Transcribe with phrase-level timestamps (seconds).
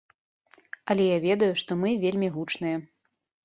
[0.93, 2.77] Але я ведаю, што мы вельмі гучныя.